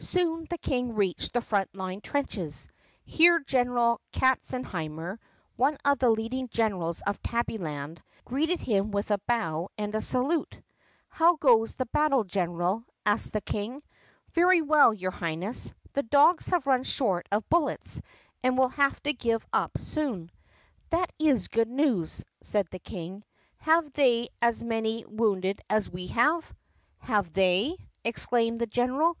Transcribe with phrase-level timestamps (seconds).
[0.00, 2.66] Soon the King reached the front line trenches.
[3.04, 5.20] Here Gen eral Katzenheimer,
[5.54, 10.60] one of the leading generals of Tabbyland, greeted him with a bow and a salute.
[11.08, 13.84] "How goes the battle, general*?" asked the King.
[14.32, 15.72] "Very well, your Highness.
[15.92, 18.02] The dogs have run short of bullets
[18.42, 20.32] and will have to give up soon."
[20.90, 23.22] "That is good news," said the King.
[23.58, 26.52] "Have they as many wounded as we have*?"
[26.98, 29.16] "Have they*?" exclaimed the general.